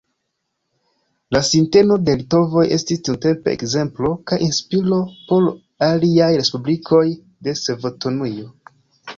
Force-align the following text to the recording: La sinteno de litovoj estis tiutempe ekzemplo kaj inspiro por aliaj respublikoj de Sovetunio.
La 1.35 1.41
sinteno 1.49 1.97
de 2.07 2.15
litovoj 2.21 2.63
estis 2.79 3.03
tiutempe 3.09 3.53
ekzemplo 3.57 4.13
kaj 4.33 4.39
inspiro 4.47 4.99
por 5.29 5.47
aliaj 5.91 6.31
respublikoj 6.43 7.07
de 7.49 7.55
Sovetunio. 7.65 8.51